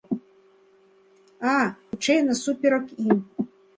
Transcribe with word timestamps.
А, 1.51 1.53
хутчэй, 1.91 2.19
насуперак 2.31 2.85
ім. 3.09 3.19